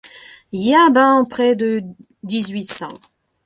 Y 0.51 0.73
a 0.73 0.89
ben 0.89 1.25
près 1.29 1.55
de 1.55 1.83
dix-huit 2.23 2.63
cents. 2.65 2.97